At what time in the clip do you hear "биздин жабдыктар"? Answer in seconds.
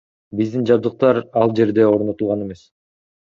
0.37-1.19